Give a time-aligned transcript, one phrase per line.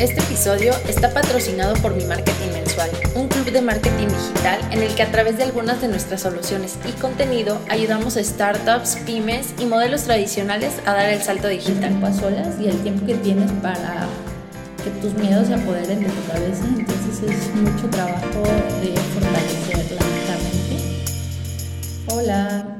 [0.00, 4.94] Este episodio está patrocinado por Mi Marketing Mensual, un club de marketing digital en el
[4.94, 9.66] que a través de algunas de nuestras soluciones y contenido ayudamos a startups, pymes y
[9.66, 12.02] modelos tradicionales a dar el salto digital.
[12.02, 14.06] a solas y el tiempo que tienes para
[14.82, 18.42] que tus miedos se apoderen de tu cabeza, entonces es mucho trabajo
[18.80, 20.04] de fortalecer la.
[22.14, 22.79] Hola.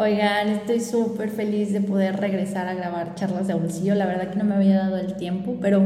[0.00, 3.94] Oigan, estoy súper feliz de poder regresar a grabar charlas de bolsillo.
[3.94, 5.82] La verdad que no me había dado el tiempo, pero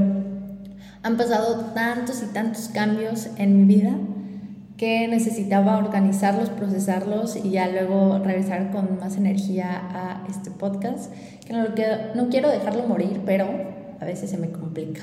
[1.03, 3.91] han pasado tantos y tantos cambios en mi vida
[4.77, 11.13] que necesitaba organizarlos, procesarlos y ya luego regresar con más energía a este podcast.
[11.45, 11.65] Que no,
[12.15, 13.49] no quiero dejarlo morir, pero
[13.99, 15.01] a veces se me complica.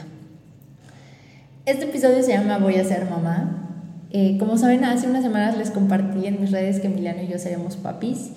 [1.65, 3.97] Este episodio se llama Voy a ser mamá.
[4.11, 7.39] Eh, como saben, hace unas semanas les compartí en mis redes que Emiliano y yo
[7.39, 8.31] seremos papis.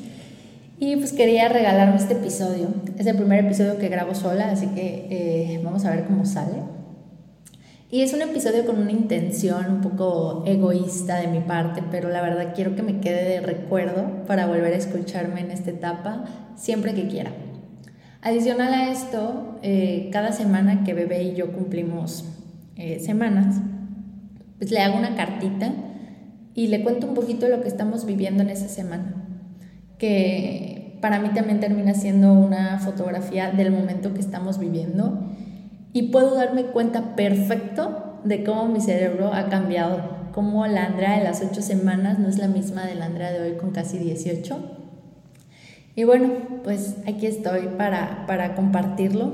[0.78, 2.69] Y pues quería regalarme este episodio.
[2.98, 6.56] Es el primer episodio que grabo sola, así que eh, vamos a ver cómo sale.
[7.91, 12.23] Y es un episodio con una intención un poco egoísta de mi parte, pero la
[12.23, 16.24] verdad quiero que me quede de recuerdo para volver a escucharme en esta etapa
[16.57, 17.30] siempre que quiera.
[18.21, 22.24] Adicional a esto, eh, cada semana que bebé y yo cumplimos
[22.74, 23.60] eh, semanas,
[24.59, 25.73] pues le hago una cartita
[26.52, 29.24] y le cuento un poquito de lo que estamos viviendo en esa semana
[31.01, 35.23] para mí también termina siendo una fotografía del momento que estamos viviendo
[35.93, 41.24] y puedo darme cuenta perfecto de cómo mi cerebro ha cambiado, cómo la Andrea de
[41.24, 44.59] las ocho semanas no es la misma de la Andrea de hoy con casi 18.
[45.95, 46.30] Y bueno,
[46.65, 49.30] pues aquí estoy para, para compartirlo,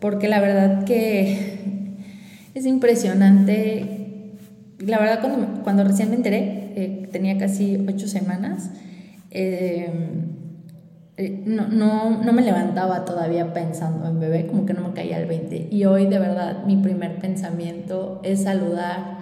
[0.00, 1.94] porque la verdad que
[2.54, 4.32] es impresionante.
[4.78, 8.91] La verdad cuando, cuando recién me enteré, eh, tenía casi ocho semanas, Em,
[9.34, 9.90] eh,
[11.46, 15.26] no, no, no, me levantaba todavía pensando en bebé, como que no me caía el
[15.26, 15.68] 20.
[15.70, 19.18] Y hoy de verdad mi primer pensamiento es saludar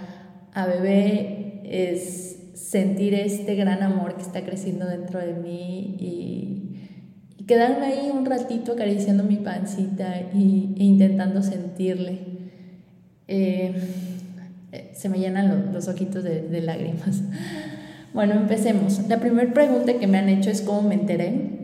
[0.53, 6.57] a bebé, es sentir este gran amor que está creciendo dentro de mí y,
[7.47, 12.21] quedarme ahí un ratito acariciando mi pancita y, e intentando sentirle.
[13.27, 13.75] Eh,
[14.95, 17.23] se me llenan los, ojitos de lágrimas.
[18.13, 19.07] Bueno, empecemos.
[19.09, 21.61] La primera pregunta que me han hecho es cómo me enteré.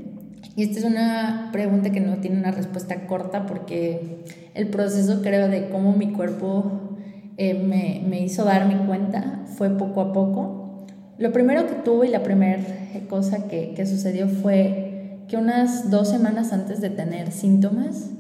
[0.55, 4.23] Y esta es una pregunta que no tiene una respuesta corta porque
[4.55, 6.97] el proceso creo de cómo mi cuerpo
[7.37, 10.87] eh, me, me, hizo darme cuenta fue poco a poco.
[11.19, 12.63] Lo primero que tuve y la primera
[13.09, 18.11] cosa que, que, sucedió fue que unas dos semanas antes de tener síntomas,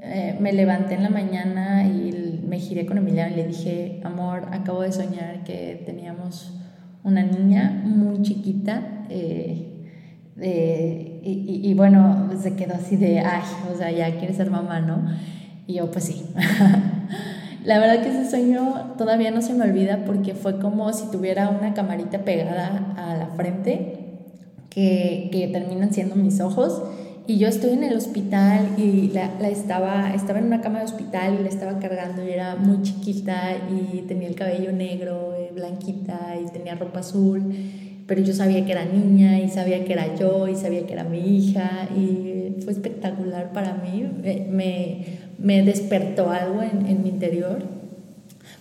[0.00, 4.48] eh, me levanté en la mañana y me giré con Emiliano y le dije, amor,
[4.52, 6.61] acabo de soñar que teníamos
[7.04, 8.82] una niña muy chiquita.
[9.08, 9.68] Eh,
[11.24, 13.42] y, bueno, se quedó así de, ay,
[13.72, 15.04] o sea, ya quiere ser mamá, ¿no?
[15.66, 16.24] Y yo, pues sí.
[17.64, 21.48] la verdad que ese sueño todavía no se me olvida porque fue como si tuviera
[21.48, 24.18] una camarita pegada a la frente
[24.68, 26.82] que, que terminan siendo mis ojos.
[27.26, 30.86] Y yo estoy en el hospital y la, la, estaba, estaba en una cama de
[30.86, 36.36] hospital y la estaba cargando y era muy chiquita y tenía el cabello negro blanquita
[36.42, 37.42] y tenía ropa azul,
[38.06, 41.04] pero yo sabía que era niña y sabía que era yo y sabía que era
[41.04, 44.04] mi hija y fue espectacular para mí,
[44.50, 45.04] me,
[45.38, 47.58] me despertó algo en, en mi interior.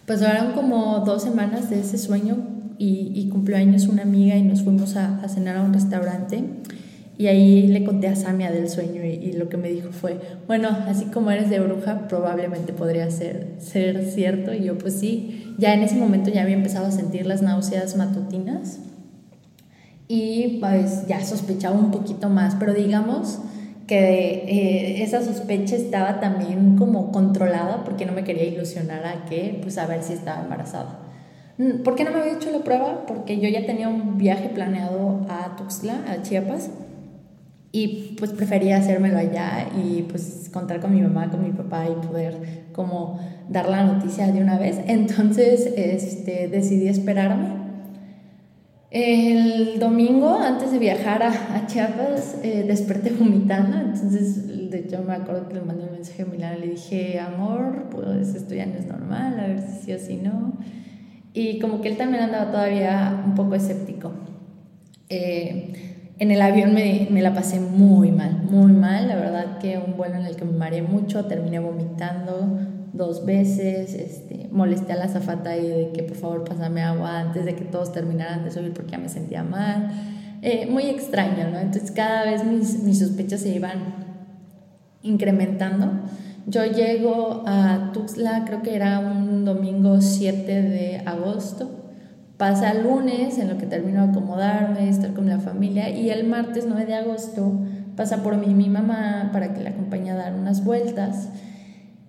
[0.06, 2.38] Pasaron como dos semanas de ese sueño
[2.78, 6.44] y, y cumplió años una amiga y nos fuimos a, a cenar a un restaurante
[7.22, 10.70] y ahí le conté a Samia del sueño y, lo que me dijo fue, bueno,
[10.88, 14.56] así como eres de bruja, probablemente podría ser, ser cierto.
[14.56, 17.96] Y yo pues sí, ya en ese momento ya había empezado a sentir las náuseas
[17.96, 18.80] matutinas
[20.08, 23.38] y pues ya sospechaba un poquito más, pero digamos
[23.86, 29.60] que eh, esa sospecha estaba también como controlada porque no me quería ilusionar a que,
[29.62, 30.98] pues a ver si estaba embarazada.
[31.60, 33.06] Mm, ¿Por qué no me había hecho la prueba?
[33.06, 36.72] Porque yo ya tenía un viaje planeado a Tuxtla, a Chiapas,
[37.72, 42.06] y pues prefería hacérmelo allá y pues contar con mi mamá, con mi papá y
[42.06, 44.80] poder como dar la noticia de una vez.
[44.88, 47.62] Entonces este, decidí esperarme.
[48.92, 53.78] El domingo, antes de viajar a, Chiapas, eh, desperté vomitando.
[53.78, 56.60] Entonces, de hecho, me acuerdo que le mandé un mensaje a Milán.
[56.60, 60.18] Le dije, amor, pues esto ya no es normal, a ver si sí o si
[60.18, 60.58] no.
[61.34, 64.12] Y como que él también andaba todavía un poco escéptico.
[65.08, 69.08] Eh, en el avión me, me, la pasé muy mal, muy mal.
[69.08, 72.60] La verdad que un vuelo en el que me mareé mucho, terminé vomitando
[72.94, 77.44] dos veces, este, molesté a la zafata y de que por favor pásame agua antes
[77.46, 79.90] de que todos terminaran de subir porque ya me sentía mal.
[80.44, 81.58] Eh, muy extraño, ¿no?
[81.58, 83.80] Entonces cada vez mis, mis sospechas se iban
[85.02, 85.88] incrementando.
[86.46, 91.81] Yo llego a Tuxtla, creo que era un domingo 7 de agosto.
[92.42, 96.26] Pasa el lunes en lo que termino de acomodarme, estar con la familia y el
[96.26, 97.54] martes 9 de agosto
[97.96, 101.30] pasa por mí mi mamá para que la acompañe a dar unas vueltas.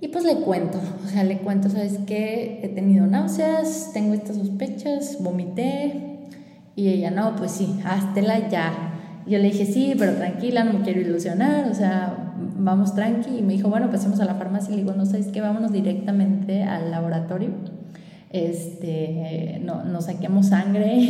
[0.00, 2.60] Y pues le cuento, o sea, le cuento, ¿sabes qué?
[2.62, 6.30] He tenido náuseas, tengo estas sospechas, vomité.
[6.76, 8.72] Y ella, no, pues sí, háztela ya.
[9.26, 13.36] yo le dije, sí, pero tranquila, no me quiero ilusionar, o sea, vamos tranqui.
[13.40, 14.72] Y me dijo, bueno, pasemos a la farmacia.
[14.72, 15.42] Y le digo, no, ¿sabes qué?
[15.42, 17.50] Vámonos directamente al laboratorio
[18.32, 21.08] este, no, no saquemos sangre,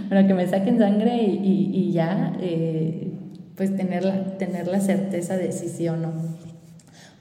[0.08, 3.12] bueno, que me saquen sangre y, y, ya, eh,
[3.56, 6.12] pues tener la, tener la certeza de si sí o no.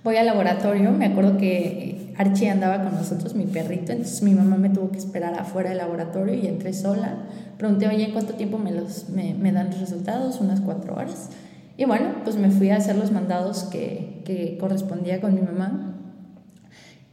[0.04, 4.58] Voy al laboratorio, me acuerdo que Archie andaba con nosotros, mi perrito, entonces mi mamá
[4.58, 7.18] me tuvo que esperar afuera del laboratorio y entré sola.
[7.58, 10.40] Pregunté, oye, ¿en cuánto tiempo me, los, me, me dan los resultados?
[10.40, 11.30] Unas cuatro horas.
[11.78, 15.92] Y bueno, pues me fui a hacer los mandados que, que correspondía con mi mamá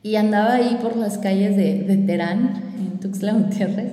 [0.03, 3.93] y andaba ahí por las calles de, de Terán, en Tuxtla Gutiérrez,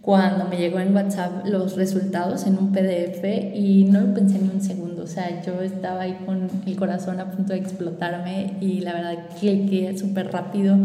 [0.00, 3.22] cuando me llegó en WhatsApp los resultados en un PDF
[3.54, 5.04] y no lo pensé ni un segundo.
[5.04, 9.18] O sea, yo estaba ahí con el corazón a punto de explotarme y la verdad
[9.38, 10.78] cliqué súper rápido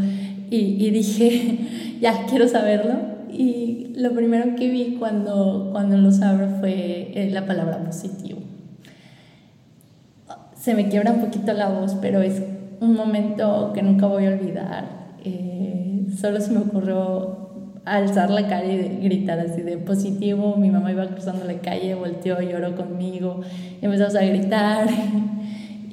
[0.49, 3.15] y, y, dije, ya quiero saberlo.
[3.31, 8.39] Y lo primero que vi cuando, cuando lo abro fue eh, la palabra positivo.
[10.55, 12.41] Se me quiebra un poquito la voz, pero es
[12.81, 14.85] un momento que nunca voy a olvidar.
[15.23, 17.45] Eh, solo se me ocurrió
[17.85, 20.55] alzar la cara y gritar así de positivo.
[20.57, 23.41] Mi mamá iba cruzando la calle, volteó, lloró conmigo,
[23.81, 24.87] empezamos a gritar.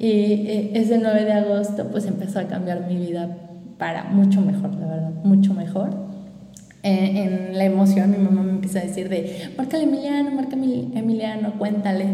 [0.02, 3.38] Y eh, ese 9 de agosto pues empezó a cambiar mi vida
[3.78, 5.90] para mucho mejor, la verdad, mucho mejor.
[6.82, 11.52] Eh, en la emoción mi mamá me empieza a decir de, márcale Emiliano, márcale Emiliano,
[11.56, 12.06] cuéntale.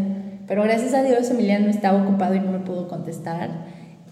[0.47, 3.49] Pero gracias a Dios Emiliano estaba ocupado y no me pudo contestar.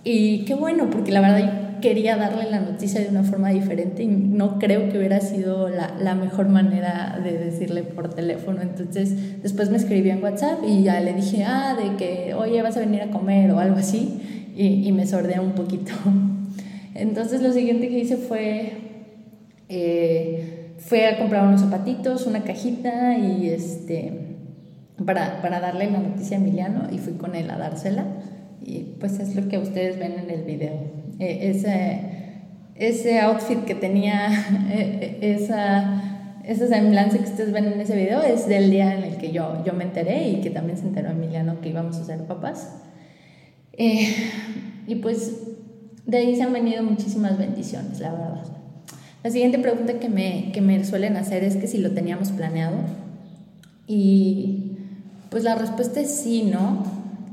[0.08, 4.06] Y qué bueno, porque la verdad quería darle la noticia de una forma diferente y
[4.06, 8.62] no creo que hubiera sido la, la, mejor manera de decirle por teléfono.
[8.62, 12.76] Entonces después me escribió en WhatsApp y ya le dije, ah, de que, oye, vas
[12.76, 14.52] a venir a comer o algo así.
[14.56, 15.90] Y, y me sordeé un poquito.
[16.94, 18.74] Entonces lo siguiente que hice fue,
[19.68, 24.36] eh, fue a comprar unos zapatitos, una cajita y este,
[25.04, 28.04] para, para darle la noticia a Emiliano y fui con él a dársela.
[28.64, 30.74] Y pues es lo que ustedes ven en el video.
[31.18, 32.00] E, ese,
[32.74, 34.28] ese outfit que tenía,
[34.70, 39.04] e, e, esa, esa semblanza que ustedes ven en ese video es del día en
[39.04, 42.04] el que yo, yo me enteré y que también se enteró Emiliano que íbamos a
[42.04, 42.72] ser papás.
[43.72, 44.14] Eh,
[44.86, 45.32] y pues
[46.06, 48.44] de ahí se han venido muchísimas bendiciones, la verdad.
[49.24, 52.76] La siguiente pregunta que me, que me suelen hacer es que si lo teníamos planeado.
[53.88, 54.76] Y
[55.30, 56.84] pues la respuesta es sí, ¿no?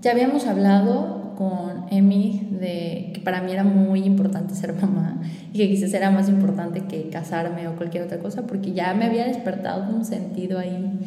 [0.02, 5.22] Ya habíamos hablado con Emi de que para mí era muy importante ser mamá
[5.52, 9.06] y que quizás era más importante que casarme o cualquier otra cosa porque ya me
[9.06, 11.00] había despertado un sentido ahí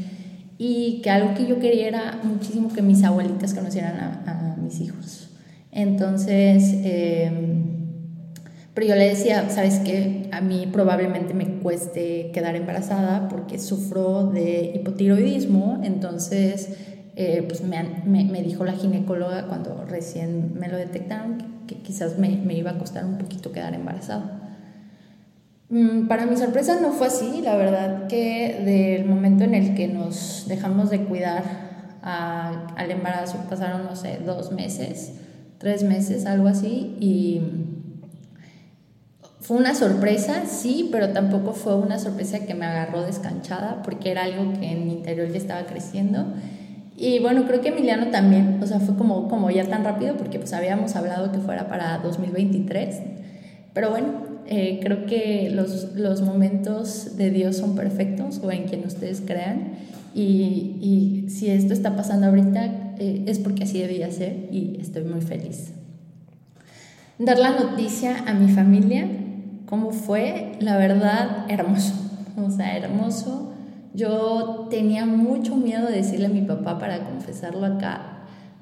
[0.59, 5.31] y que algo que yo quería era muchísimo que mis abuelitas conocieran a, mis hijos.
[5.71, 7.77] Entonces, em,
[8.75, 14.25] pero yo le decía, sabes que a mí probablemente me cueste quedar embarazada porque sufro
[14.25, 21.39] de hipotiroidismo, entonces eh, pues me, me, dijo la ginecóloga cuando recién me lo detectaron
[21.67, 24.43] que, quizás me, me, iba a costar un poquito quedar embarazada.
[25.71, 29.89] Mm, para mi sorpresa no fue así, la verdad que del momento en el que
[29.89, 31.43] nos dejamos de cuidar
[32.03, 35.15] al embarazo pasaron, no sé, dos meses,
[35.57, 37.41] tres meses, algo así, y
[39.41, 44.25] fue una sorpresa, sí, pero tampoco fue una sorpresa que me agarró descanchada porque era
[44.25, 46.27] algo que en mi interior ya estaba creciendo
[46.97, 50.39] y bueno, creo que Emiliano también, o sea, fue como, como ya tan rápido porque
[50.39, 53.01] pues habíamos hablado que fuera para 2023.
[53.75, 54.09] Pero bueno,
[54.47, 59.73] eh, creo que los, los, momentos de Dios son perfectos o en quien ustedes crean.
[60.15, 65.05] Y, y si esto está pasando ahorita eh, es porque así debía ser y estoy
[65.05, 65.73] muy feliz.
[67.19, 69.07] Dar la noticia a mi familia,
[69.67, 70.53] ¿cómo fue?
[70.61, 71.93] La verdad, hermoso.
[72.39, 73.53] O sea, hermoso
[73.97, 78.13] yo tenía mucho miedo de decirle a mi papá para confesarlo acá.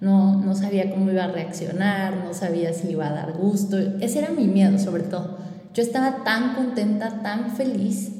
[0.00, 3.76] No, no sabía cómo iba a reaccionar, no sabía si iba a dar gusto.
[4.00, 5.38] Ese era mi miedo sobre todo.
[5.74, 8.12] Yo estaba tan contenta, tan feliz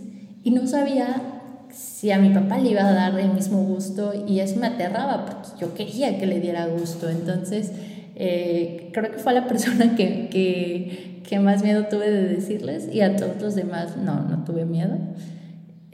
[0.42, 1.23] y no sabía
[1.71, 5.25] si a mi papá le iba a dar el mismo gusto y eso me aterraba
[5.25, 7.09] porque yo quería que le diera gusto.
[7.09, 7.71] Entonces,
[8.16, 13.02] eh, creo que fue la persona que, que, que más miedo tuve de decirles y
[13.02, 14.99] a todos los demás no, no tuve miedo.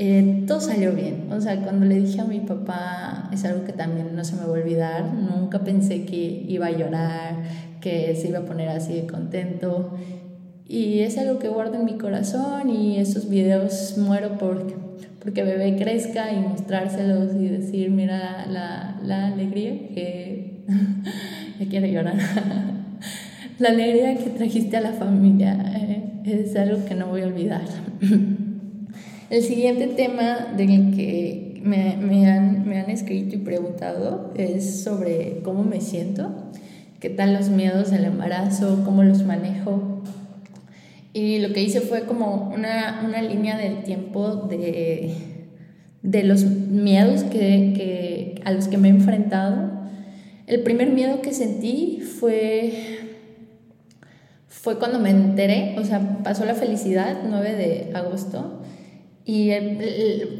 [0.03, 1.27] Eh, todo salió bien.
[1.31, 4.41] O sea, cuando le dije a mi papá, es algo que también no se me
[4.41, 5.13] va a olvidar.
[5.13, 7.35] Nunca pensé que iba a llorar,
[7.83, 9.93] que se iba a poner así de contento.
[10.67, 14.75] Y es algo que guardo en mi corazón y esos videos muero porque,
[15.23, 20.65] porque bebé crezca y mostrárselos y decir, mira la, la alegría que...
[21.59, 22.17] me quiero llorar.
[23.59, 27.65] la alegría que trajiste a la familia eh, es algo que no voy a olvidar.
[29.31, 35.39] El siguiente tema del que me, me, han, me han escrito y preguntado es sobre
[35.45, 36.33] cómo me siento,
[36.99, 40.03] qué tal los miedos del embarazo, cómo los manejo.
[41.13, 45.15] Y lo que hice fue como una, una línea del tiempo de,
[46.03, 49.71] de los miedos que, que, a los que me he enfrentado.
[50.49, 52.99] El primer miedo que sentí fue
[54.49, 58.61] fue cuando me enteré, o sea, pasó la felicidad, 9 de agosto,
[59.25, 59.53] y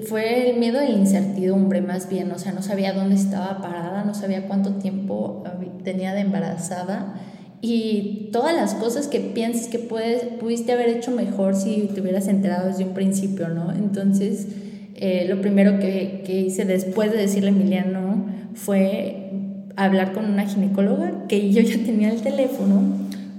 [0.09, 4.05] fue el miedo de la incertidumbre más bien, o sea, no sabía dónde estaba parada,
[4.05, 5.45] no sabía cuánto tiempo
[5.85, 7.15] tenía de embarazada
[7.61, 12.27] y todas las cosas que piensas que puedes, pudiste haber hecho mejor si te hubieras
[12.27, 13.71] enterado desde un principio, ¿no?
[13.73, 14.49] Entonces,
[14.95, 19.31] eh, lo primero que, que, hice después de decirle a Emiliano fue
[19.77, 22.83] hablar con una ginecóloga que yo ya tenía el teléfono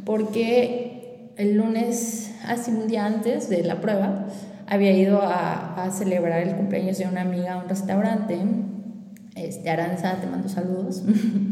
[0.06, 4.28] porque el lunes, hace un día antes de la prueba,
[4.72, 8.38] había ido a, a, celebrar el cumpleaños de una amiga a un restaurante,
[9.36, 11.04] este, Aranza, te mando saludos,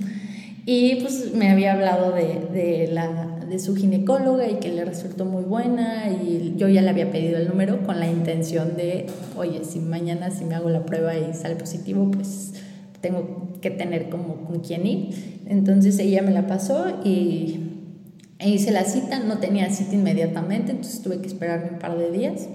[0.66, 5.26] y pues me había hablado de, de, la, de su ginecóloga y que le resultó
[5.26, 9.66] muy buena y yo ya le había pedido el número con la intención de, oye,
[9.66, 12.54] si mañana si me hago la prueba y sale positivo, pues
[13.02, 15.42] tengo que tener como con quién ir.
[15.46, 17.66] Entonces ella me la pasó y
[18.40, 22.48] hice la cita, no tenía cita inmediatamente, entonces tuve que esperarme un par de días.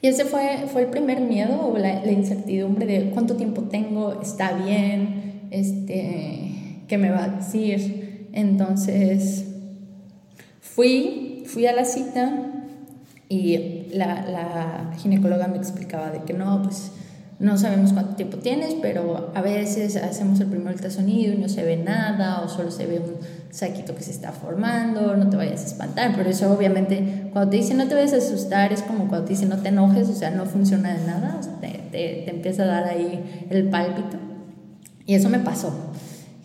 [0.00, 4.52] Y ese fue, fue el primer miedo o la, incertidumbre de cuánto tiempo tengo, está
[4.52, 8.28] bien, este, qué me va a decir.
[8.32, 9.44] Entonces
[10.60, 12.64] fui, fui a la cita
[13.28, 16.92] y la, la ginecóloga me explicaba de que no, pues
[17.40, 21.62] no sabemos cuánto tiempo tienes, pero a veces hacemos el primer ultrasonido y no se
[21.62, 23.14] ve nada o solo se ve un
[23.50, 27.56] saquito que se está formando, no te vayas a espantar, pero eso obviamente cuando te
[27.56, 30.14] dicen no te vayas a asustar es como cuando te dicen no te enojes, o
[30.14, 34.18] sea, no funciona de nada, te, te, empieza a dar ahí el pálpito
[35.06, 35.72] y eso me pasó.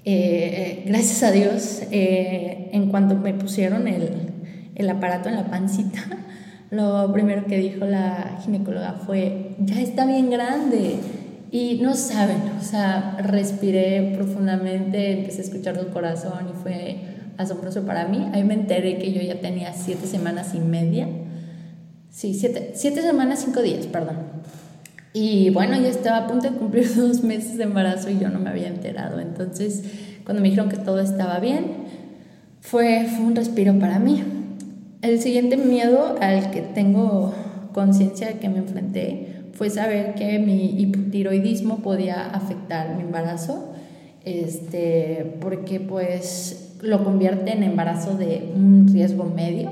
[0.05, 4.09] Eh, gracias a Dios, eh, en cuanto me pusieron el,
[4.75, 6.01] el aparato en la pancita,
[6.71, 10.99] lo primero que dijo la ginecóloga fue, ya está bien grande.
[11.53, 16.97] Y no saben, o sea, respiré profundamente, empecé a escuchar el corazón y fue
[17.37, 18.27] asombroso para mí.
[18.33, 21.07] Ahí me enteré que yo ya tenía siete semanas y media.
[22.09, 24.17] Sí, siete, siete semanas, cinco días, perdón.
[25.13, 28.39] Y bueno, ya estaba a punto de cumplir dos meses de embarazo y yo no
[28.39, 29.19] me había enterado.
[29.19, 29.83] Entonces,
[30.25, 31.65] cuando me dijeron que todo estaba bien,
[32.61, 34.23] fue, fue un respiro para mí.
[35.03, 37.35] El siguiente miedo al que tengo
[37.73, 43.71] conciencia que me enfrenté fue saber que mi hipotiroidismo podía afectar mi embarazo,
[44.25, 49.71] este, porque pues lo convierte en embarazo de un riesgo medio,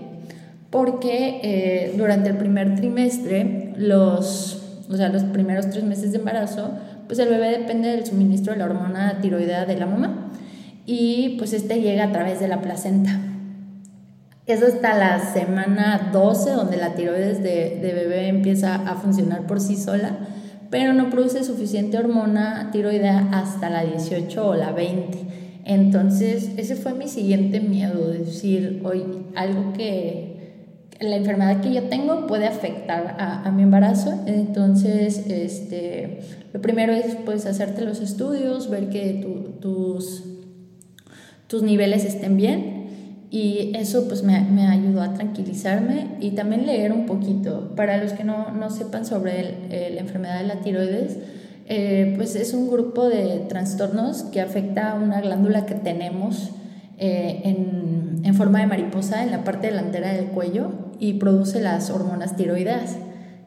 [0.70, 6.72] porque eh, durante el primer trimestre, los, o sea, los primeros tres meses de embarazo,
[7.08, 10.32] pues el bebé depende del suministro de la hormona tiroidea de la mamá
[10.86, 13.20] y pues este llega a través de la placenta.
[14.52, 19.62] Es hasta la semana 12 donde la tiroides de, de, bebé empieza a funcionar por
[19.62, 20.18] sí sola,
[20.70, 25.20] pero no produce suficiente hormona tiroidea hasta la 18 o la 20.
[25.64, 29.06] Entonces, ese fue mi siguiente miedo, decir, hoy
[29.36, 30.66] algo que
[31.00, 34.22] la enfermedad que yo tengo puede afectar a, a mi embarazo.
[34.26, 36.20] Entonces, este,
[36.52, 40.26] lo primero es pues hacerte los estudios, ver que tus,
[41.48, 42.81] tus niveles estén bien
[43.32, 47.74] y eso pues me, me, ayudó a tranquilizarme y también leer un poquito.
[47.78, 51.18] Para los que no, no sepan sobre el, la enfermedad de la tiroides,
[51.68, 56.52] eh, pues es un grupo de trastornos que afecta a una glándula que tenemos
[56.98, 61.90] eh, en, en, forma de mariposa en la parte delantera del cuello y produce las
[61.90, 62.98] hormonas tiroideas.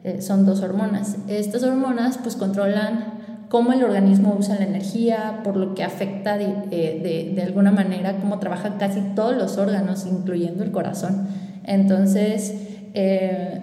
[0.03, 1.17] Eh, son dos hormonas.
[1.27, 3.14] Estas hormonas pues controlan
[3.55, 8.17] cómo el organismo usa la energía, por lo que afecta de, de, de, alguna manera
[8.17, 11.25] cómo trabajan casi todos los órganos, incluyendo el corazón.
[11.63, 12.53] Entonces,
[12.93, 13.61] eh,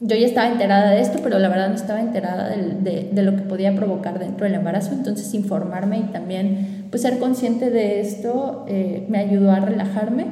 [0.00, 3.36] yo ya estaba enterada de esto, pero la verdad no estaba enterada de, de, lo
[3.36, 8.64] que podía provocar dentro del embarazo, entonces informarme y también pues, ser consciente de esto
[8.66, 10.24] eh, me ayudó a relajarme.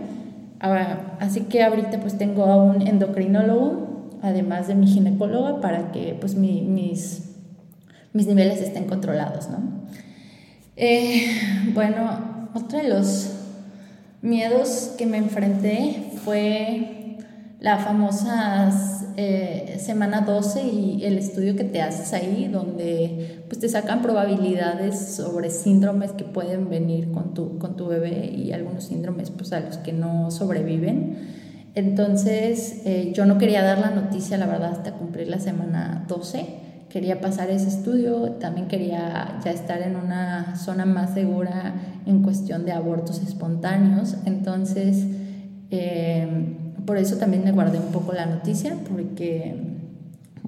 [1.21, 6.35] Así que ahorita pues tengo a un endocrinólogo, además de mi ginecóloga, para que pues
[6.35, 7.34] mi, mis
[8.14, 9.59] mis niveles estén controlados, ¿no?
[10.76, 11.26] Eh,
[11.75, 13.30] bueno, otro de los
[14.23, 17.18] miedos que me enfrenté fue
[17.61, 18.73] la famosa
[19.16, 24.97] eh, semana 12 y el estudio que te haces ahí, donde pues, te sacan probabilidades
[24.97, 29.61] sobre síndromes que pueden venir con tu, con tu bebé y algunos síndromes pues, a
[29.61, 31.42] los que no sobreviven.
[31.75, 36.63] Entonces eh, yo no quería dar la noticia, la verdad, hasta cumplir la semana 12
[36.94, 41.74] quería pasar ese estudio, también quería ya estar en una zona más segura
[42.06, 44.14] en cuestión de abortos espontáneos.
[44.26, 45.04] Entonces,
[45.72, 46.54] eh,
[46.86, 49.56] por eso también me guardé un poco la noticia, porque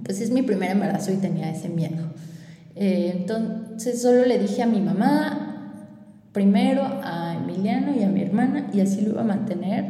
[0.04, 2.04] pues es mi primer embarazo y tenía ese miedo.
[2.76, 5.72] Eh, entonces solo le dije a mi mamá,
[6.30, 9.84] primero a Emiliano y a mi hermana, y así lo iba a mantener,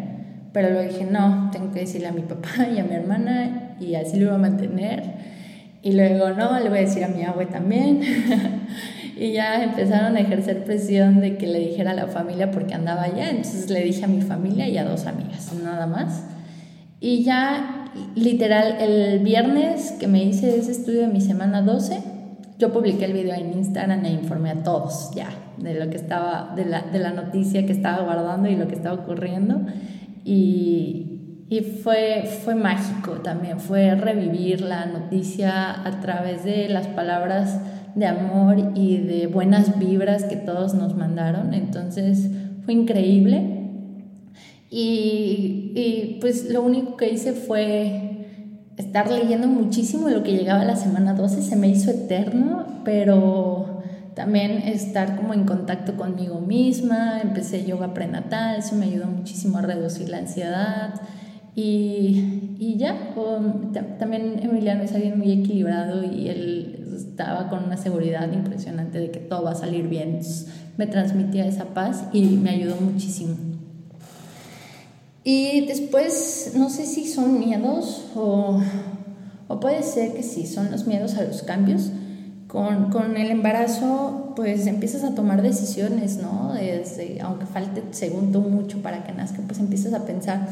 [0.54, 3.94] pero luego dije, no, tengo que decirle a mi papá y a mi hermana, y
[3.96, 5.35] así lo iba a mantener
[5.82, 8.00] y luego, no, le voy a decir a mi abue también.
[9.16, 13.02] y ya empezaron a ejercer presión de que le dijera a la familia porque andaba
[13.02, 13.30] allá.
[13.30, 16.24] Entonces le dije a mi familia y a dos amigas, nada más.
[17.00, 22.00] Y ya, literal, el viernes que me hice ese estudio de mi semana 12,
[22.58, 25.28] yo publiqué el video en Instagram e informé a todos ya
[25.58, 28.74] de lo que estaba, de la, de la noticia que estaba guardando y lo que
[28.74, 29.60] estaba ocurriendo.
[30.24, 31.15] Y,
[31.48, 37.60] y fue, fue mágico también, fue revivir la noticia a través de las palabras
[37.94, 41.54] de amor y de buenas vibras que todos nos mandaron.
[41.54, 42.28] Entonces
[42.64, 43.70] fue increíble.
[44.70, 48.26] Y, y pues lo único que hice fue
[48.76, 51.42] estar leyendo muchísimo lo que llegaba a la semana 12.
[51.42, 53.82] Se me hizo eterno, pero
[54.14, 57.20] también estar como en contacto conmigo misma.
[57.22, 61.00] Empecé yoga prenatal, eso me ayudó muchísimo a reducir la ansiedad.
[61.56, 63.14] Y, y ya,
[63.98, 69.20] también Emiliano es alguien muy equilibrado y él estaba con una seguridad impresionante de que
[69.20, 70.20] todo va a salir bien.
[70.76, 73.36] me transmitía esa paz y me ayudó muchísimo.
[75.24, 78.60] Y después, no sé si son miedos o,
[79.48, 81.90] o puede ser que sí, son los miedos a los cambios.
[82.48, 86.52] Con, con, el embarazo, pues empiezas a tomar decisiones, ¿no?
[86.52, 90.46] Desde, aunque falte segundo mucho para que nazca, pues empiezas a pensar,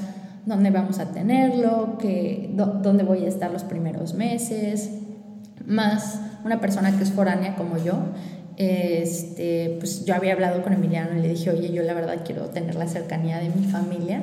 [0.47, 4.91] dónde vamos a tenerlo, que, dónde voy a estar los primeros meses,
[5.67, 7.95] más una persona que es foránea como yo.
[8.57, 12.47] Este, pues yo había hablado con Emiliano y le dije, oye, yo la verdad quiero
[12.51, 14.23] tener la cercanía de mi familia,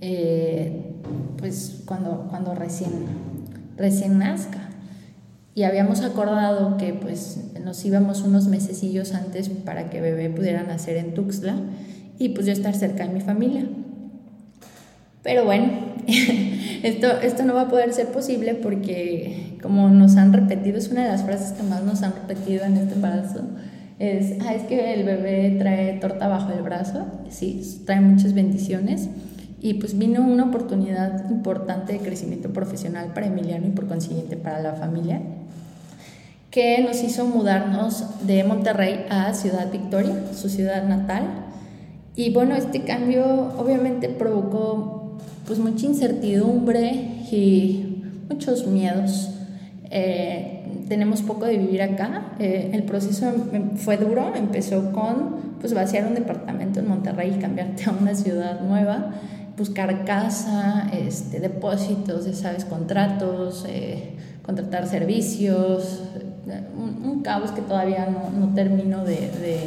[0.00, 0.94] eh,
[1.38, 2.92] pues cuando, cuando recién,
[3.76, 4.68] recién nazca.
[5.54, 10.96] Y habíamos acordado que pues nos íbamos unos mesecillos antes para que bebé pudiera nacer
[10.96, 11.56] en Tuxtla
[12.16, 13.66] y pues yo estar cerca de mi familia.
[15.28, 15.68] Pero bueno,
[16.82, 21.02] esto, esto no va a poder ser posible porque como nos han repetido, es una
[21.02, 23.42] de las frases que más nos han repetido en este embarazo,
[23.98, 29.10] es, ah, es que el bebé trae torta bajo el brazo, sí, trae muchas bendiciones.
[29.60, 34.62] Y pues vino una oportunidad importante de crecimiento profesional para Emiliano y por consiguiente para
[34.62, 35.20] la familia,
[36.50, 41.24] que nos hizo mudarnos de Monterrey a Ciudad Victoria, su ciudad natal.
[42.16, 44.97] Y bueno, este cambio obviamente provocó
[45.48, 49.30] pues mucha incertidumbre y muchos miedos.
[49.90, 52.34] Eh, tenemos poco de vivir acá.
[52.38, 57.40] Eh, el proceso em, fue duro, empezó con pues vaciar un departamento en Monterrey y
[57.40, 59.14] cambiarte a una ciudad nueva,
[59.56, 66.02] buscar casa, este, depósitos, sabes, contratos, eh, contratar servicios,
[66.76, 69.58] un, caos que todavía no, no termino de, de,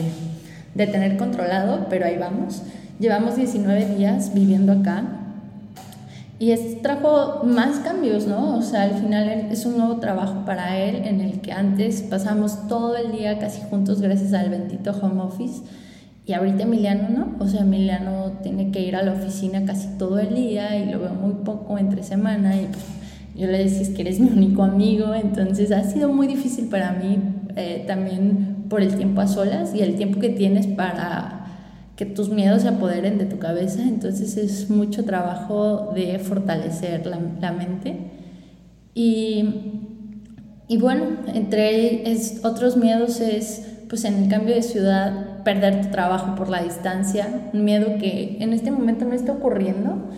[0.76, 2.62] de tener controlado, pero ahí vamos.
[3.00, 5.21] Llevamos 19 días viviendo acá
[6.42, 8.58] y es, trajo más cambios, ¿no?
[8.58, 12.68] O sea, al final es un nuevo trabajo para él en el que antes pasamos
[12.68, 15.62] todo el día casi juntos gracias al bendito home office.
[16.26, 20.18] Y ahorita Emiliano no, o sea, Emiliano tiene que ir a la oficina casi todo
[20.18, 22.86] el día y lo veo muy poco entre semana y pues,
[23.36, 26.94] yo le decía es que eres mi único amigo, entonces ha sido muy difícil para
[26.94, 27.20] mí
[27.56, 31.41] eh, también por el tiempo a solas y el tiempo que tienes para
[32.02, 37.52] que tus miedos se apoderen de tu cabeza, entonces es mucho trabajo de fortalecer la,
[37.52, 37.96] mente.
[38.96, 39.46] Y,
[40.68, 41.04] y, bueno,
[41.36, 42.04] entre
[42.42, 47.52] otros miedos es, pues en el cambio de ciudad, perder tu trabajo por la distancia,
[47.54, 50.10] un miedo que en este momento no está ocurriendo,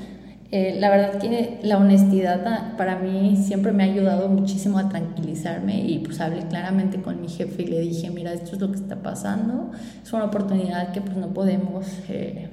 [0.56, 5.80] eh, la verdad que la honestidad para mí siempre me ha ayudado muchísimo a tranquilizarme
[5.84, 8.78] y pues hablé claramente con mi jefe y le dije, mira, esto es lo que
[8.78, 9.72] está pasando,
[10.04, 12.50] es una oportunidad que pues no podemos eh,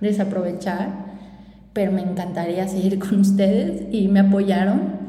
[0.00, 0.88] desaprovechar,
[1.72, 5.06] pero me encantaría seguir con ustedes y me apoyaron.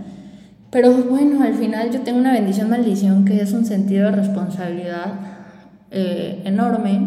[0.70, 5.14] Pero bueno, al final yo tengo una bendición, maldición, que es un sentido de responsabilidad
[5.90, 7.00] eh, enorme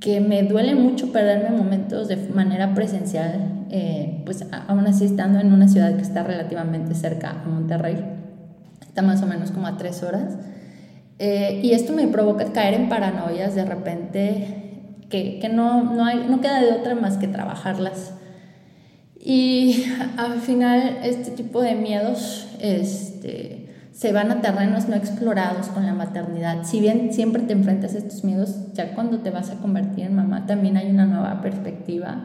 [0.00, 5.52] que me duele mucho perderme momentos de manera presencial, eh, pues aún así estando en
[5.52, 8.02] una ciudad que está relativamente cerca a Monterrey,
[8.80, 10.36] está más o menos como a tres horas,
[11.18, 14.58] eh, y esto me provoca caer en paranoias de repente
[15.10, 18.12] que, que no, no, hay, no queda de otra más que trabajarlas.
[19.18, 19.84] Y
[20.16, 25.94] al final este tipo de miedos este, se van a terrenos no explorados con la
[25.94, 26.64] maternidad.
[26.64, 30.14] Si bien siempre te enfrentas a estos miedos, ya cuando te vas a convertir en
[30.14, 32.24] mamá también hay una nueva perspectiva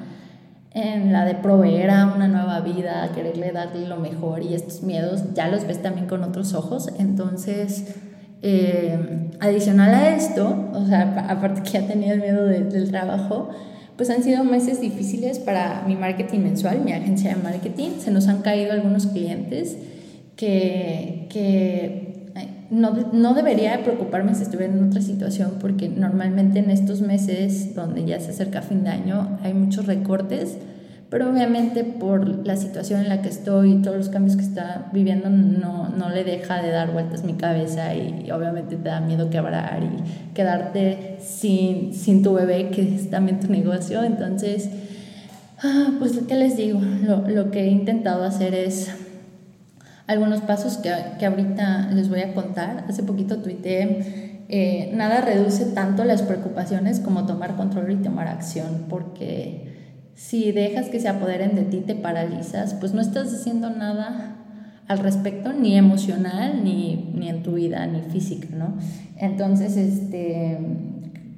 [0.74, 5.34] en la de proveer a una nueva vida, quererle darle lo mejor y estos miedos
[5.34, 6.90] ya los ves también con otros ojos.
[6.98, 7.96] Entonces,
[8.42, 13.50] eh, adicional a esto, o sea, aparte que ya tenía el miedo del trabajo,
[13.96, 18.00] pues han sido meses difíciles para mi marketing mensual, mi agencia de marketing.
[18.00, 19.78] Se nos han caído algunos clientes
[20.36, 22.13] que, que
[22.74, 28.06] no, no, debería preocuparme si estuviera en otra situación porque normalmente en estos meses donde
[28.06, 30.58] ya se acerca fin de año hay muchos recortes,
[31.10, 34.90] pero obviamente por la situación en la que estoy y todos los cambios que está
[34.92, 39.30] viviendo no, no le deja de dar vueltas mi cabeza y, obviamente te da miedo
[39.30, 44.04] quebrar y quedarte sin, sin tu bebé que es también tu negocio.
[44.04, 44.70] Entonces,
[45.62, 46.82] ah, pues, ¿qué les digo?
[47.04, 48.92] Lo, lo que he intentado hacer es
[50.14, 52.86] algunos pasos que, que ahorita les voy a contar.
[52.88, 58.86] Hace poquito tuiteé, eh, nada reduce tanto las preocupaciones como tomar control y tomar acción,
[58.90, 59.74] porque
[60.16, 64.36] si dejas que se apoderen de ti, te paralizas, pues no estás haciendo nada
[64.88, 68.76] al respecto, ni emocional, ni, ni en tu vida, ni física, ¿no?
[69.18, 70.60] Entonces, este,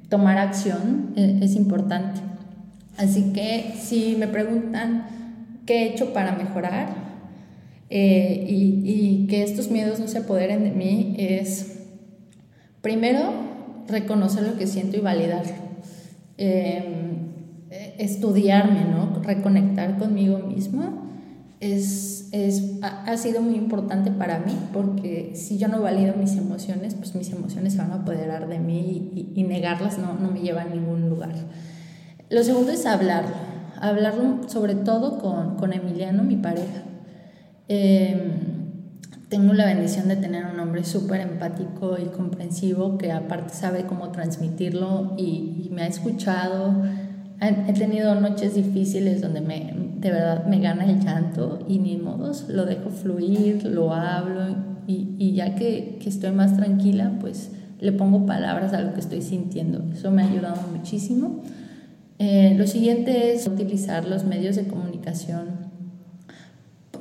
[0.08, 2.20] tomar acción es, es importante.
[2.98, 5.06] Así que si me preguntan
[5.64, 7.05] qué he hecho para mejorar,
[7.88, 11.78] eh, y, que estos miedos no se apoderen de mí es,
[12.80, 13.32] primero,
[13.88, 15.52] reconocer lo que siento y validarlo.
[16.38, 17.16] Em,
[17.98, 19.22] estudiarme, ¿no?
[19.22, 21.06] Reconectar conmigo mismo
[21.60, 26.94] es, es, ha, sido muy importante para mí porque si yo no valido mis emociones,
[26.94, 30.40] pues mis emociones se van a apoderar de mí y, y negarlas no, no me
[30.40, 31.34] lleva a ningún lugar.
[32.28, 33.34] Lo segundo es hablarlo,
[33.80, 36.82] hablarlo sobre todo con, con Emiliano, mi pareja
[37.68, 38.66] Em,
[39.28, 44.10] tengo la bendición de tener un hombre súper empático y comprensivo que aparte sabe cómo
[44.10, 46.74] transmitirlo y, me ha escuchado.
[47.40, 52.46] He tenido noches difíciles donde me, de verdad me gana el llanto y ni modos,
[52.48, 57.92] lo dejo fluir, lo hablo y, y ya que, que, estoy más tranquila, pues le
[57.92, 59.84] pongo palabras a lo que estoy sintiendo.
[59.92, 61.42] Eso me ha ayudado muchísimo.
[62.18, 65.75] Eh, lo siguiente es utilizar los medios de comunicación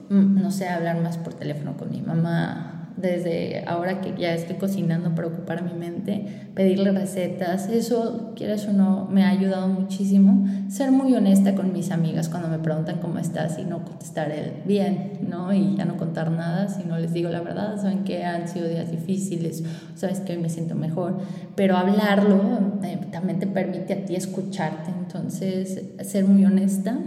[0.10, 5.14] no sé, hablar más por teléfono con mi mamá, desde ahora que ya estoy cocinando
[5.16, 10.48] para ocupar mi mente, pedirle recetas, eso, quieras o no, me ha ayudado muchísimo.
[10.70, 14.34] Ser muy honesta con mis amigas cuando me preguntan cómo estás y no contestar
[14.66, 15.54] bien, ¿no?
[15.54, 18.90] Y ya no contar nada, sino les digo la verdad, saben que han sido días
[18.92, 19.64] difíciles,
[19.96, 21.20] sabes que hoy me siento mejor,
[21.56, 26.98] pero hablarlo eh, también te permite a ti escucharte, entonces ser muy honesta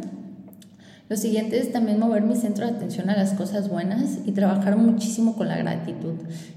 [1.09, 4.77] lo siguiente es también mover mi centro de atención a las cosas buenas y trabajar
[4.77, 6.15] muchísimo con la gratitud.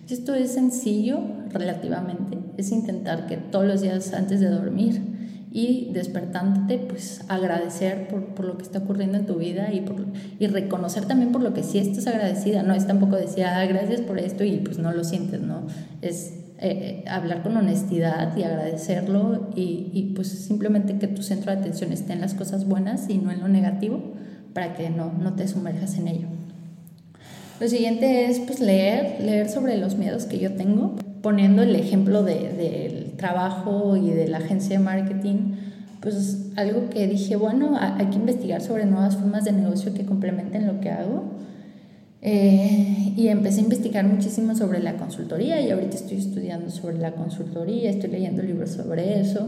[0.09, 5.01] Esto es sencillo relativamente, es intentar que todos los días antes de dormir
[5.53, 10.05] y despertándote, pues agradecer por, por, lo que está ocurriendo en tu vida y, por,
[10.39, 12.63] y reconocer también por lo que sí estás agradecida.
[12.63, 15.67] No es tampoco decir, ah, gracias por esto y pues no lo sientes, ¿no?
[16.01, 21.59] Es eh, hablar con honestidad y agradecerlo y, y pues simplemente que tu centro de
[21.59, 24.20] atención esté en las cosas buenas y no en lo negativo
[24.53, 26.27] para que no, no te sumerjas en ello.
[27.59, 32.23] Lo siguiente es pues, leer, leer sobre los miedos que yo tengo, poniendo el ejemplo
[32.23, 35.53] del de, trabajo y de la agencia de marketing,
[35.99, 40.65] pues algo que dije, bueno, hay que investigar sobre nuevas formas de negocio que complementen
[40.65, 41.23] lo que hago.
[42.23, 47.13] Eh, y empecé a investigar muchísimo sobre la consultoría y ahorita estoy estudiando sobre la
[47.13, 49.47] consultoría, estoy leyendo libros sobre eso.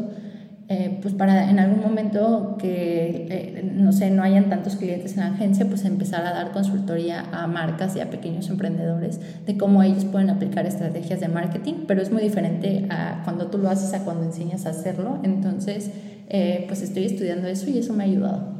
[0.69, 5.19] Eh, pues para en algún momento que, eh, no sé, no hayan tantos clientes en
[5.19, 9.83] la agencia, pues empezar a dar consultoría a marcas y a pequeños emprendedores de cómo
[9.83, 13.93] ellos pueden aplicar estrategias de marketing, pero es muy diferente a cuando tú lo haces
[13.93, 15.19] a cuando enseñas a hacerlo.
[15.23, 15.91] Entonces,
[16.29, 18.53] eh, pues estoy estudiando eso y eso me ha ayudado.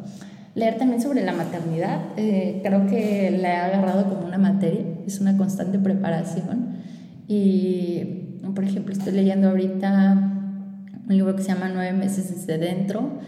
[0.56, 5.36] Leer también sobre la maternidad, creo que la he agarrado como una materia, es una
[5.36, 6.76] constante preparación.
[7.28, 8.04] Y,
[8.54, 10.33] por ejemplo, estoy leyendo ahorita
[11.08, 13.20] un libro que se llama Nueve meses desde dentro,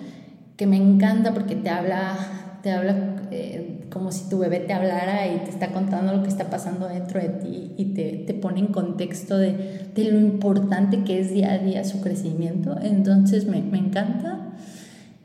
[0.57, 2.15] que me encanta porque te habla,
[2.61, 6.29] te habla eh, como si tu bebé te hablara y te está contando lo que
[6.29, 11.03] está pasando dentro de ti y te, te pone en contexto de, de, lo importante
[11.03, 12.77] que es día a día su crecimiento.
[12.81, 14.53] Entonces me, me encanta.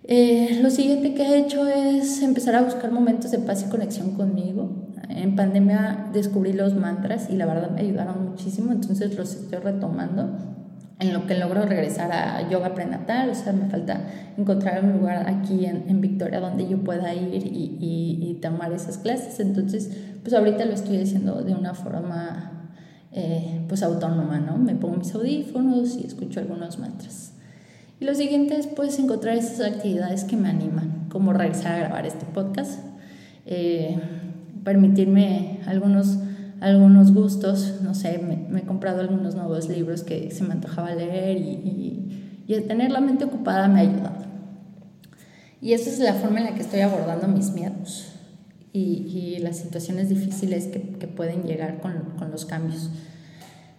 [0.05, 4.13] Eh, lo siguiente que he hecho es empezar a buscar momentos de paz y conexión
[4.13, 4.71] conmigo.
[5.09, 10.60] En pandemia descubrí los mantras y la verdad me ayudaron muchísimo, entonces los estoy retomando
[11.01, 14.03] en lo que logro regresar a yoga prenatal, o sea, me falta
[14.37, 18.99] encontrar un lugar aquí en, en Victoria donde yo pueda ir y, y, tomar esas
[18.99, 19.91] clases, entonces,
[20.23, 22.71] pues ahorita lo estoy haciendo de una forma,
[23.13, 24.57] eh, pues autónoma, ¿no?
[24.59, 27.33] Me pongo mis audífonos y escucho algunos mantras.
[27.99, 32.07] Y lo siguiente es, pues, encontrar esas actividades que me animan, como regresar a grabar
[32.07, 32.79] este podcast,
[33.47, 33.99] eh,
[34.65, 36.19] permitirme algunos
[36.61, 41.39] algunos gustos, no sé, me, he comprado algunos nuevos libros que se me antojaba leer
[41.39, 42.07] y,
[42.47, 44.25] y, tener la mente ocupada me ha ayudado.
[45.63, 48.13] Y esa es la forma en la que estoy abordando mis miedos
[48.73, 52.91] y, y las situaciones difíciles que, que pueden llegar con, con, los cambios.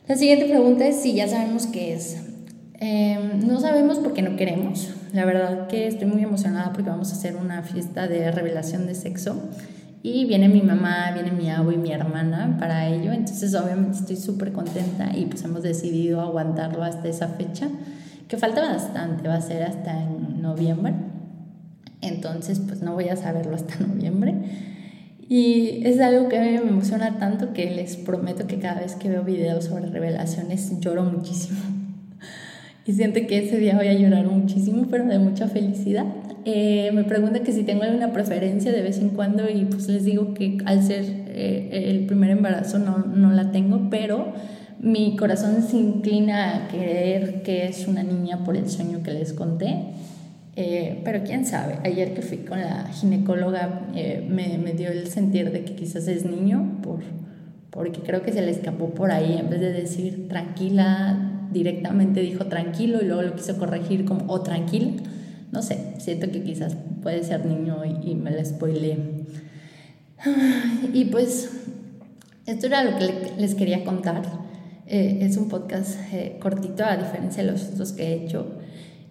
[0.07, 2.17] La siguiente pregunta es si ya sabemos qué es.
[2.79, 4.89] Em, no sabemos porque no queremos.
[5.13, 8.95] La verdad que estoy muy emocionada porque vamos a hacer una fiesta de revelación de
[8.95, 9.35] sexo
[10.03, 14.17] y viene mi mamá, viene mi abuelo y mi hermana para ello, entonces obviamente estoy
[14.17, 17.69] súper contenta y pues hemos decidido aguantarlo hasta esa fecha,
[18.27, 20.93] que falta bastante, va a ser hasta en noviembre,
[22.01, 24.35] entonces pues no voy a saberlo hasta noviembre.
[25.29, 29.23] Y es algo que me emociona tanto que les prometo que cada vez que veo
[29.23, 31.59] videos sobre revelaciones lloro muchísimo.
[32.83, 36.07] Y siento que ese día voy a llorar muchísimo, pero de mucha felicidad.
[36.43, 40.05] Eh, me pregunta que si tengo alguna preferencia de vez en cuando y pues les
[40.05, 44.33] digo que al ser eh, el primer embarazo no, no, la tengo, pero
[44.79, 49.33] mi corazón se inclina a creer que es una niña por el sueño que les
[49.33, 49.83] conté.
[50.55, 55.49] Eh, pero quién sabe, ayer que fui con la ginecóloga me, me, dio el sentir
[55.51, 56.99] de que quizás es niño, por,
[57.69, 62.47] porque creo que se le escapó por ahí, en vez de decir tranquila, directamente dijo
[62.47, 64.91] tranquilo y luego lo quiso corregir como o oh, tranquila
[65.51, 68.97] no sé, siento que quizás puede ser niño y, me la spoileé.
[70.93, 71.49] Y pues
[72.45, 74.23] esto era lo que les quería contar.
[74.87, 78.57] Eh, es un podcast eh, cortito a diferencia de los otros que he hecho.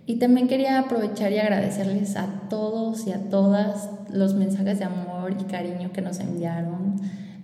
[0.07, 5.37] Y también quería aprovechar y agradecerles a todos y a todas los mensajes de amor
[5.39, 6.97] y cariño que nos enviaron,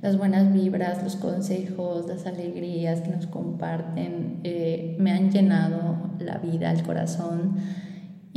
[0.02, 4.40] las buenas vibras, los consejos, las alegrías que nos comparten.
[4.42, 7.56] Eh, me han llenado la vida, el corazón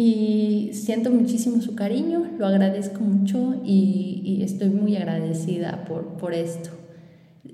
[0.02, 6.70] y siento muchísimo su cariño, lo agradezco mucho y, estoy muy agradecida por, por esto.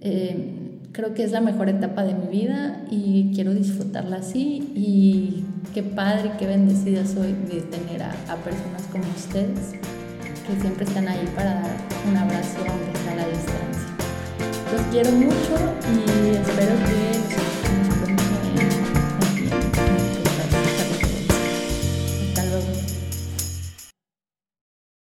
[0.01, 5.43] Eh, creo que es la mejor etapa de mi vida y quiero disfrutarla así y
[5.73, 9.71] qué padre, qué bendecida soy de tener a, a personas como ustedes
[10.45, 11.77] que siempre están ahí para dar
[12.07, 13.89] un abrazo aunque sea a la distancia.
[14.71, 15.55] Los quiero mucho
[15.91, 17.54] y espero que